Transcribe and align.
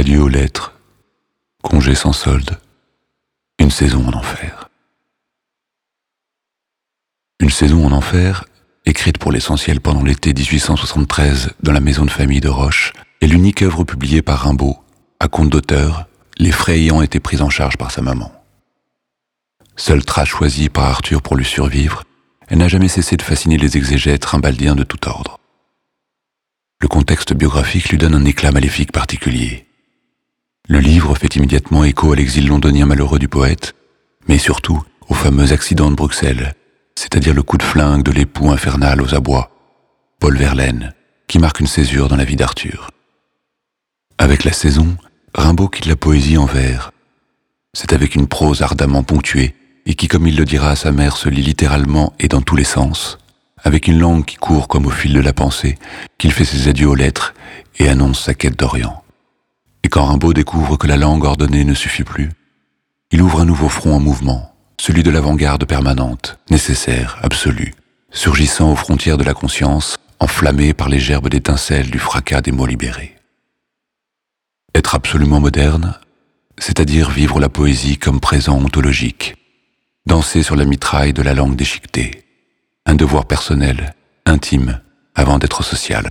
L'adieu 0.00 0.22
aux 0.22 0.28
lettres, 0.28 0.72
congé 1.62 1.94
sans 1.94 2.14
solde, 2.14 2.58
une 3.58 3.70
saison 3.70 4.08
en 4.08 4.14
enfer. 4.14 4.70
Une 7.38 7.50
saison 7.50 7.84
en 7.84 7.92
enfer, 7.92 8.46
écrite 8.86 9.18
pour 9.18 9.30
l'essentiel 9.30 9.82
pendant 9.82 10.02
l'été 10.02 10.32
1873 10.32 11.50
dans 11.62 11.72
la 11.72 11.80
maison 11.80 12.06
de 12.06 12.10
famille 12.10 12.40
de 12.40 12.48
Roche, 12.48 12.94
est 13.20 13.26
l'unique 13.26 13.60
œuvre 13.60 13.84
publiée 13.84 14.22
par 14.22 14.38
Rimbaud, 14.38 14.78
à 15.20 15.28
compte 15.28 15.50
d'auteur, 15.50 16.06
les 16.38 16.50
frais 16.50 16.78
ayant 16.78 17.02
été 17.02 17.20
pris 17.20 17.42
en 17.42 17.50
charge 17.50 17.76
par 17.76 17.90
sa 17.90 18.00
maman. 18.00 18.32
Seule 19.76 20.06
trace 20.06 20.28
choisie 20.28 20.70
par 20.70 20.86
Arthur 20.86 21.20
pour 21.20 21.36
lui 21.36 21.44
survivre, 21.44 22.04
elle 22.48 22.56
n'a 22.56 22.68
jamais 22.68 22.88
cessé 22.88 23.18
de 23.18 23.22
fasciner 23.22 23.58
les 23.58 23.76
exégètes 23.76 24.24
rimbaldiens 24.24 24.76
de 24.76 24.84
tout 24.84 25.06
ordre. 25.06 25.38
Le 26.80 26.88
contexte 26.88 27.34
biographique 27.34 27.90
lui 27.90 27.98
donne 27.98 28.14
un 28.14 28.24
éclat 28.24 28.50
maléfique 28.50 28.92
particulier. 28.92 29.66
Le 30.70 30.78
livre 30.78 31.16
fait 31.16 31.34
immédiatement 31.34 31.82
écho 31.82 32.12
à 32.12 32.14
l'exil 32.14 32.46
londonien 32.46 32.86
malheureux 32.86 33.18
du 33.18 33.26
poète, 33.26 33.74
mais 34.28 34.38
surtout 34.38 34.80
au 35.08 35.14
fameux 35.14 35.52
accident 35.52 35.90
de 35.90 35.96
Bruxelles, 35.96 36.54
c'est-à-dire 36.94 37.34
le 37.34 37.42
coup 37.42 37.58
de 37.58 37.64
flingue 37.64 38.04
de 38.04 38.12
l'époux 38.12 38.52
infernal 38.52 39.02
aux 39.02 39.12
abois, 39.12 39.50
Paul 40.20 40.36
Verlaine, 40.36 40.94
qui 41.26 41.40
marque 41.40 41.58
une 41.58 41.66
césure 41.66 42.06
dans 42.06 42.14
la 42.14 42.24
vie 42.24 42.36
d'Arthur. 42.36 42.88
Avec 44.16 44.44
la 44.44 44.52
saison, 44.52 44.96
Rimbaud 45.34 45.66
quitte 45.66 45.86
la 45.86 45.96
poésie 45.96 46.38
en 46.38 46.46
vers. 46.46 46.92
C'est 47.72 47.92
avec 47.92 48.14
une 48.14 48.28
prose 48.28 48.62
ardemment 48.62 49.02
ponctuée 49.02 49.56
et 49.86 49.96
qui, 49.96 50.06
comme 50.06 50.28
il 50.28 50.36
le 50.36 50.44
dira 50.44 50.70
à 50.70 50.76
sa 50.76 50.92
mère, 50.92 51.16
se 51.16 51.28
lit 51.28 51.42
littéralement 51.42 52.12
et 52.20 52.28
dans 52.28 52.42
tous 52.42 52.54
les 52.54 52.62
sens, 52.62 53.18
avec 53.64 53.88
une 53.88 53.98
langue 53.98 54.24
qui 54.24 54.36
court 54.36 54.68
comme 54.68 54.86
au 54.86 54.90
fil 54.90 55.14
de 55.14 55.20
la 55.20 55.32
pensée, 55.32 55.74
qu'il 56.16 56.30
fait 56.30 56.44
ses 56.44 56.68
adieux 56.68 56.90
aux 56.90 56.94
lettres 56.94 57.34
et 57.80 57.88
annonce 57.88 58.20
sa 58.20 58.34
quête 58.34 58.56
d'Orient. 58.56 58.99
Et 59.82 59.88
quand 59.88 60.04
Rimbaud 60.04 60.32
découvre 60.32 60.76
que 60.76 60.86
la 60.86 60.96
langue 60.96 61.24
ordonnée 61.24 61.64
ne 61.64 61.74
suffit 61.74 62.04
plus, 62.04 62.30
il 63.10 63.22
ouvre 63.22 63.40
un 63.40 63.44
nouveau 63.44 63.68
front 63.68 63.94
en 63.94 64.00
mouvement, 64.00 64.54
celui 64.80 65.02
de 65.02 65.10
l'avant-garde 65.10 65.64
permanente, 65.64 66.38
nécessaire, 66.50 67.18
absolue, 67.22 67.74
surgissant 68.10 68.72
aux 68.72 68.76
frontières 68.76 69.18
de 69.18 69.24
la 69.24 69.34
conscience, 69.34 69.96
enflammé 70.20 70.74
par 70.74 70.88
les 70.88 71.00
gerbes 71.00 71.28
d'étincelles 71.28 71.90
du 71.90 71.98
fracas 71.98 72.42
des 72.42 72.52
mots 72.52 72.66
libérés. 72.66 73.16
Être 74.74 74.94
absolument 74.94 75.40
moderne, 75.40 75.98
c'est-à-dire 76.58 77.10
vivre 77.10 77.40
la 77.40 77.48
poésie 77.48 77.98
comme 77.98 78.20
présent 78.20 78.58
ontologique, 78.58 79.34
danser 80.06 80.42
sur 80.42 80.56
la 80.56 80.64
mitraille 80.64 81.12
de 81.12 81.22
la 81.22 81.34
langue 81.34 81.56
déchiquetée, 81.56 82.24
un 82.86 82.94
devoir 82.94 83.26
personnel, 83.26 83.94
intime, 84.26 84.80
avant 85.14 85.38
d'être 85.38 85.64
social. 85.64 86.10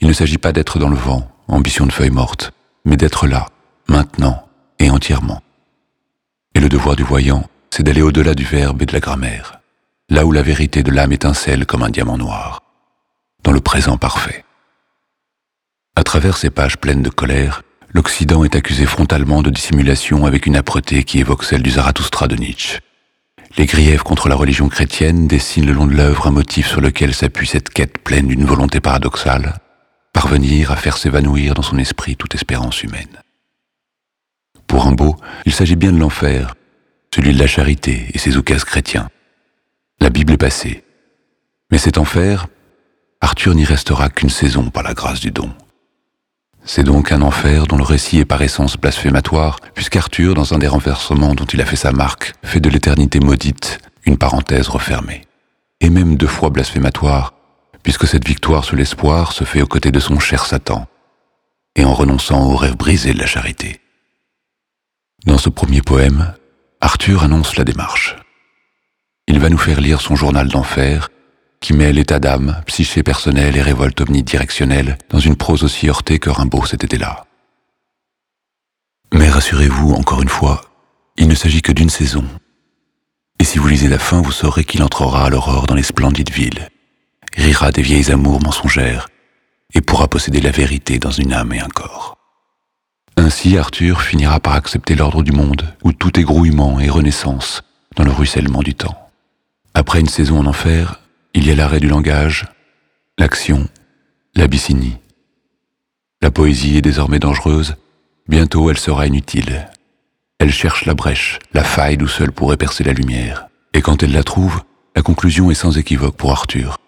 Il 0.00 0.08
ne 0.08 0.12
s'agit 0.12 0.38
pas 0.38 0.52
d'être 0.52 0.78
dans 0.78 0.88
le 0.88 0.96
vent, 0.96 1.30
ambition 1.46 1.86
de 1.86 1.92
feuille 1.92 2.10
morte, 2.10 2.52
mais 2.84 2.96
d'être 2.96 3.26
là, 3.26 3.46
maintenant 3.88 4.48
et 4.78 4.90
entièrement. 4.90 5.42
Et 6.54 6.60
le 6.60 6.68
devoir 6.68 6.96
du 6.96 7.02
voyant, 7.02 7.44
c'est 7.70 7.82
d'aller 7.82 8.02
au-delà 8.02 8.34
du 8.34 8.44
verbe 8.44 8.82
et 8.82 8.86
de 8.86 8.92
la 8.92 9.00
grammaire, 9.00 9.60
là 10.08 10.26
où 10.26 10.32
la 10.32 10.42
vérité 10.42 10.82
de 10.82 10.90
l'âme 10.90 11.12
étincelle 11.12 11.66
comme 11.66 11.82
un 11.82 11.90
diamant 11.90 12.18
noir, 12.18 12.62
dans 13.44 13.52
le 13.52 13.60
présent 13.60 13.96
parfait. 13.96 14.44
À 15.96 16.02
travers 16.02 16.36
ces 16.36 16.50
pages 16.50 16.78
pleines 16.78 17.02
de 17.02 17.10
colère, 17.10 17.62
l'Occident 17.92 18.44
est 18.44 18.56
accusé 18.56 18.86
frontalement 18.86 19.42
de 19.42 19.50
dissimulation 19.50 20.26
avec 20.26 20.46
une 20.46 20.56
âpreté 20.56 21.04
qui 21.04 21.18
évoque 21.18 21.44
celle 21.44 21.62
du 21.62 21.70
Zarathustra 21.70 22.28
de 22.28 22.36
Nietzsche. 22.36 22.80
Les 23.56 23.66
griefs 23.66 24.02
contre 24.02 24.28
la 24.28 24.36
religion 24.36 24.68
chrétienne 24.68 25.26
dessinent 25.26 25.66
le 25.66 25.72
long 25.72 25.86
de 25.86 25.94
l'œuvre 25.94 26.28
un 26.28 26.30
motif 26.30 26.68
sur 26.68 26.80
lequel 26.80 27.14
s'appuie 27.14 27.48
cette 27.48 27.68
quête 27.68 27.98
pleine 27.98 28.28
d'une 28.28 28.44
volonté 28.44 28.80
paradoxale, 28.80 29.54
parvenir 30.12 30.70
à 30.70 30.76
faire 30.76 30.96
s'évanouir 30.96 31.54
dans 31.54 31.62
son 31.62 31.78
esprit 31.78 32.16
toute 32.16 32.34
espérance 32.34 32.82
humaine. 32.82 33.22
Pour 34.66 34.84
Rimbaud, 34.84 35.16
il 35.46 35.52
s'agit 35.52 35.76
bien 35.76 35.92
de 35.92 35.98
l'enfer, 35.98 36.54
celui 37.14 37.32
de 37.32 37.38
la 37.38 37.46
charité 37.46 38.06
et 38.12 38.18
ses 38.18 38.36
oukases 38.36 38.64
chrétiens. 38.64 39.08
La 40.00 40.10
Bible 40.10 40.32
est 40.32 40.38
passée. 40.38 40.84
Mais 41.70 41.78
cet 41.78 41.98
enfer, 41.98 42.46
Arthur 43.20 43.54
n'y 43.54 43.64
restera 43.64 44.08
qu'une 44.08 44.30
saison 44.30 44.70
par 44.70 44.82
la 44.82 44.94
grâce 44.94 45.20
du 45.20 45.30
don. 45.30 45.52
C'est 46.64 46.84
donc 46.84 47.10
un 47.10 47.22
enfer 47.22 47.66
dont 47.66 47.76
le 47.76 47.84
récit 47.84 48.18
est 48.18 48.24
par 48.24 48.42
essence 48.42 48.76
blasphématoire, 48.76 49.60
puisqu'Arthur, 49.74 50.34
dans 50.34 50.54
un 50.54 50.58
des 50.58 50.68
renversements 50.68 51.34
dont 51.34 51.46
il 51.46 51.60
a 51.60 51.66
fait 51.66 51.76
sa 51.76 51.92
marque, 51.92 52.34
fait 52.42 52.60
de 52.60 52.68
l'éternité 52.68 53.18
maudite 53.18 53.80
une 54.04 54.18
parenthèse 54.18 54.68
refermée. 54.68 55.22
Et 55.80 55.90
même 55.90 56.16
deux 56.16 56.26
fois 56.26 56.50
blasphématoire, 56.50 57.34
puisque 57.82 58.06
cette 58.06 58.26
victoire 58.26 58.64
sur 58.64 58.76
l'espoir 58.76 59.32
se 59.32 59.44
fait 59.44 59.62
aux 59.62 59.66
côtés 59.66 59.90
de 59.90 60.00
son 60.00 60.18
cher 60.18 60.46
Satan, 60.46 60.86
et 61.76 61.84
en 61.84 61.94
renonçant 61.94 62.50
au 62.50 62.56
rêve 62.56 62.76
brisé 62.76 63.12
de 63.12 63.18
la 63.18 63.26
charité. 63.26 63.80
Dans 65.26 65.38
ce 65.38 65.48
premier 65.48 65.82
poème, 65.82 66.34
Arthur 66.80 67.22
annonce 67.22 67.56
la 67.56 67.64
démarche. 67.64 68.16
Il 69.28 69.38
va 69.38 69.50
nous 69.50 69.58
faire 69.58 69.80
lire 69.80 70.00
son 70.00 70.16
journal 70.16 70.48
d'enfer, 70.48 71.10
qui 71.60 71.74
mêle 71.74 71.98
état 71.98 72.18
d'âme, 72.18 72.62
psyché 72.66 73.02
personnelle 73.02 73.56
et 73.56 73.62
révolte 73.62 74.00
omnidirectionnelle 74.00 74.96
dans 75.10 75.18
une 75.18 75.36
prose 75.36 75.62
aussi 75.62 75.88
heurtée 75.88 76.18
que 76.18 76.30
Rimbaud 76.30 76.64
s'était 76.64 76.96
là. 76.96 77.26
Mais 79.12 79.28
rassurez-vous, 79.28 79.92
encore 79.92 80.22
une 80.22 80.28
fois, 80.28 80.62
il 81.18 81.28
ne 81.28 81.34
s'agit 81.34 81.60
que 81.60 81.72
d'une 81.72 81.90
saison. 81.90 82.24
Et 83.38 83.44
si 83.44 83.58
vous 83.58 83.68
lisez 83.68 83.88
la 83.88 83.98
fin, 83.98 84.22
vous 84.22 84.32
saurez 84.32 84.64
qu'il 84.64 84.82
entrera 84.82 85.26
à 85.26 85.28
l'aurore 85.28 85.66
dans 85.66 85.74
les 85.74 85.82
splendides 85.82 86.30
villes, 86.30 86.69
rira 87.36 87.72
des 87.72 87.82
vieilles 87.82 88.10
amours 88.10 88.42
mensongères, 88.42 89.08
et 89.74 89.80
pourra 89.80 90.08
posséder 90.08 90.40
la 90.40 90.50
vérité 90.50 90.98
dans 90.98 91.10
une 91.10 91.32
âme 91.32 91.52
et 91.52 91.60
un 91.60 91.68
corps. 91.68 92.16
Ainsi 93.16 93.58
Arthur 93.58 94.02
finira 94.02 94.40
par 94.40 94.54
accepter 94.54 94.94
l'ordre 94.94 95.22
du 95.22 95.32
monde, 95.32 95.74
où 95.84 95.92
tout 95.92 96.18
est 96.18 96.24
grouillement 96.24 96.80
et 96.80 96.88
renaissance 96.88 97.62
dans 97.96 98.04
le 98.04 98.10
ruissellement 98.10 98.62
du 98.62 98.74
temps. 98.74 98.98
Après 99.74 100.00
une 100.00 100.08
saison 100.08 100.38
en 100.38 100.46
enfer, 100.46 101.00
il 101.34 101.46
y 101.46 101.50
a 101.50 101.54
l'arrêt 101.54 101.80
du 101.80 101.88
langage, 101.88 102.46
l'action, 103.18 103.68
l'Abyssinie. 104.34 104.96
La 106.22 106.30
poésie 106.30 106.76
est 106.76 106.82
désormais 106.82 107.18
dangereuse, 107.18 107.76
bientôt 108.26 108.70
elle 108.70 108.78
sera 108.78 109.06
inutile. 109.06 109.68
Elle 110.38 110.52
cherche 110.52 110.86
la 110.86 110.94
brèche, 110.94 111.38
la 111.52 111.62
faille 111.62 111.98
d'où 111.98 112.08
seule 112.08 112.32
pourrait 112.32 112.56
percer 112.56 112.84
la 112.84 112.92
lumière. 112.92 113.46
Et 113.74 113.82
quand 113.82 114.02
elle 114.02 114.12
la 114.12 114.24
trouve, 114.24 114.62
la 114.96 115.02
conclusion 115.02 115.50
est 115.50 115.54
sans 115.54 115.78
équivoque 115.78 116.16
pour 116.16 116.32
Arthur. 116.32 116.79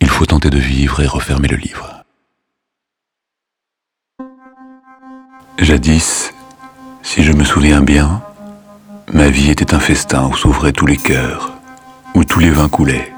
Il 0.00 0.08
faut 0.08 0.26
tenter 0.26 0.50
de 0.50 0.58
vivre 0.58 1.00
et 1.00 1.06
refermer 1.06 1.48
le 1.48 1.56
livre. 1.56 2.04
Jadis, 5.58 6.32
si 7.02 7.22
je 7.22 7.32
me 7.32 7.44
souviens 7.44 7.80
bien, 7.80 8.22
ma 9.12 9.30
vie 9.30 9.50
était 9.50 9.74
un 9.74 9.80
festin 9.80 10.28
où 10.28 10.36
s'ouvraient 10.36 10.72
tous 10.72 10.86
les 10.86 10.98
cœurs, 10.98 11.52
où 12.14 12.24
tous 12.24 12.40
les 12.40 12.50
vins 12.50 12.68
coulaient. 12.68 13.12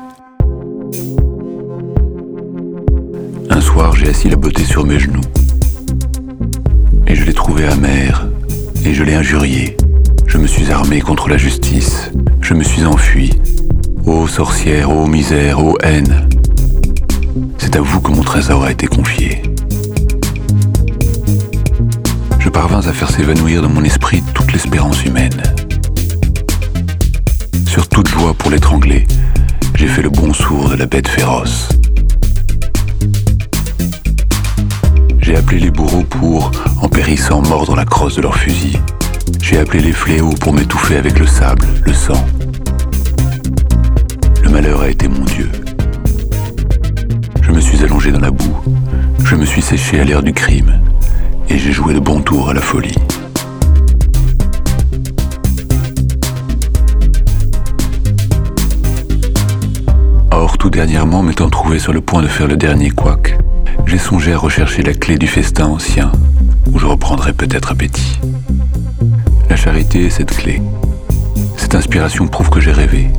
Un 3.51 3.61
soir, 3.61 3.97
j'ai 3.97 4.09
assis 4.09 4.29
la 4.29 4.37
beauté 4.37 4.65
sur 4.65 4.85
mes 4.85 5.01
genoux. 5.01 5.25
Et 7.09 7.17
je 7.17 7.25
l'ai 7.25 7.35
trouvée 7.35 7.67
amère, 7.67 8.29
et 8.85 8.95
je 8.95 9.03
l'ai 9.03 9.15
injuriée. 9.15 9.77
Je 10.27 10.39
me 10.39 10.47
suis 10.47 10.71
armé 10.71 11.01
contre 11.01 11.29
la 11.29 11.39
justice, 11.39 12.13
je 12.41 12.55
me 12.55 12.63
suis 12.63 12.85
enfui. 12.85 13.33
Ô 14.07 14.29
sorcière, 14.29 14.91
ô 14.91 15.07
misère, 15.07 15.65
ô 15.65 15.77
haine, 15.83 16.29
c'est 17.59 17.77
à 17.77 17.81
vous 17.81 18.01
que 18.01 18.11
mon 18.11 18.23
trésor 18.23 18.65
a 18.65 18.71
été 18.71 18.87
confié. 18.87 19.43
Je 22.39 22.49
parvins 22.49 22.87
à 22.87 22.93
faire 22.93 23.11
s'évanouir 23.11 23.63
dans 23.63 23.69
mon 23.69 23.85
esprit 23.85 24.23
toute 24.35 24.53
l'espérance 24.53 25.05
humaine. 25.05 25.43
Sur 27.67 27.89
toute 27.89 28.09
joie 28.09 28.35
pour 28.35 28.51
l'étrangler, 28.51 29.07
j'ai 29.75 29.87
fait 29.87 30.03
le 30.03 30.11
bon 30.11 30.33
sourd 30.33 30.71
de 30.71 30.77
la 30.77 30.87
bête 30.87 31.09
féroce. 31.09 31.69
J'ai 35.21 35.37
appelé 35.37 35.61
les 35.61 35.71
bourreaux 35.71 36.05
pour, 36.05 36.51
en 36.81 36.89
périssant, 36.89 37.43
mordre 37.43 37.77
la 37.77 37.85
crosse 37.85 38.17
de 38.17 38.23
leur 38.23 38.37
fusil. 38.37 38.79
J'ai 39.43 39.59
appelé 39.59 39.83
les 39.83 39.93
fléaux 39.93 40.35
pour 40.41 40.53
m'étouffer 40.53 40.97
avec 40.97 41.19
le 41.19 41.27
sable, 41.27 41.67
le 41.85 41.93
sang. 41.93 42.25
Le 44.43 44.49
malheur 44.49 44.81
a 44.81 44.89
été 44.89 45.07
mon 45.09 45.25
Dieu. 45.25 45.51
Me 47.59 47.63
suis 47.63 47.83
allongé 47.83 48.13
dans 48.13 48.21
la 48.21 48.31
boue, 48.31 48.57
je 49.25 49.35
me 49.35 49.45
suis 49.45 49.63
séché 49.63 49.99
à 49.99 50.05
l'air 50.05 50.23
du 50.23 50.33
crime, 50.33 50.81
et 51.49 51.59
j'ai 51.59 51.73
joué 51.73 51.93
le 51.93 51.99
bon 51.99 52.21
tour 52.21 52.51
à 52.51 52.55
la 52.55 52.61
folie. 52.61 52.95
Or, 60.31 60.57
tout 60.57 60.71
dernièrement, 60.71 61.25
m'étant 61.25 61.51
trouvé 61.51 61.81
sur 61.81 61.93
le 61.93 62.01
point 62.01 62.23
de 62.23 62.29
faire 62.29 62.47
le 62.47 62.57
dernier 62.57 62.91
couac, 62.91 63.37
j'ai 63.87 63.99
songé 63.99 64.35
à 64.35 64.39
rechercher 64.39 64.85
la 64.85 64.95
clé 64.95 65.19
du 65.19 65.27
festin 65.27 65.67
ancien, 65.67 66.13
où 66.73 66.79
je 66.79 66.87
reprendrai 66.87 67.33
peut-être 67.33 67.73
appétit. 67.73 68.21
La 69.51 69.57
charité 69.57 70.07
est 70.07 70.11
cette 70.11 70.31
clé. 70.31 70.63
Cette 71.57 71.75
inspiration 71.75 72.29
prouve 72.29 72.51
que 72.51 72.61
j'ai 72.61 72.71
rêvé. 72.71 73.11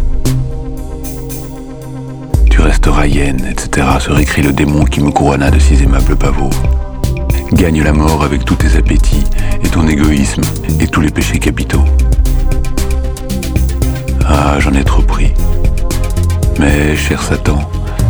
Hyène, 3.05 3.47
etc. 3.49 3.87
se 3.99 4.11
récrit 4.11 4.41
le 4.41 4.51
démon 4.51 4.85
qui 4.85 5.01
me 5.01 5.09
couronna 5.09 5.49
de 5.49 5.57
six 5.57 5.81
aimables 5.81 6.15
pavots. 6.15 6.49
Gagne 7.53 7.81
la 7.81 7.93
mort 7.93 8.23
avec 8.23 8.45
tous 8.45 8.55
tes 8.55 8.77
appétits 8.77 9.23
et 9.63 9.67
ton 9.67 9.87
égoïsme 9.87 10.41
et 10.79 10.87
tous 10.87 11.01
les 11.01 11.09
péchés 11.09 11.39
capitaux. 11.39 11.83
Ah, 14.25 14.57
j'en 14.59 14.73
ai 14.73 14.83
trop 14.83 15.01
pris. 15.01 15.31
Mais, 16.59 16.95
cher 16.95 17.21
Satan, 17.23 17.59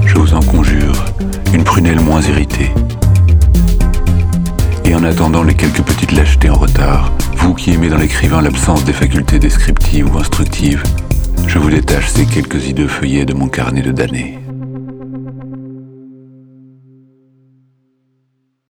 je 0.06 0.16
vous 0.16 0.34
en 0.34 0.42
conjure, 0.42 1.06
une 1.54 1.64
prunelle 1.64 2.00
moins 2.00 2.22
irritée. 2.22 2.72
Et 4.86 4.96
en 4.96 5.04
attendant 5.04 5.44
les 5.44 5.56
quelques 5.56 5.84
petites 5.84 6.12
lâchetés 6.12 6.50
en 6.50 6.56
retard, 6.56 7.12
vous 7.38 7.54
qui 7.54 7.72
aimez 7.72 7.90
dans 7.90 7.98
l'écrivain 7.98 8.42
l'absence 8.42 8.84
des 8.84 8.94
facultés 8.94 9.40
descriptives 9.40 10.14
ou 10.14 10.18
instructives, 10.18 10.84
je 11.48 11.60
vous 11.60 11.70
détache 11.70 12.10
ces 12.10 12.26
quelques 12.26 12.68
hideux 12.68 12.88
feuillets 12.88 13.26
de 13.26 13.34
mon 13.34 13.48
carnet 13.48 13.82
de 13.82 13.92
damnés. 13.92 14.40